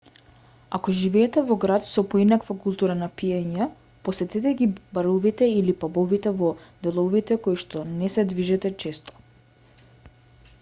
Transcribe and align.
ако 0.77 0.93
живеете 0.99 1.41
во 1.49 1.57
град 1.63 1.87
со 1.89 2.03
поинаква 2.13 2.55
култура 2.63 2.95
на 3.01 3.09
пиење 3.19 3.67
посетете 4.07 4.53
ги 4.63 4.69
баровите 4.99 5.51
или 5.59 5.77
пабовите 5.85 6.35
во 6.41 6.51
деловите 6.89 7.39
во 7.39 7.43
коишто 7.49 7.85
не 8.01 8.13
се 8.17 8.27
движите 8.33 8.75
често 8.87 9.23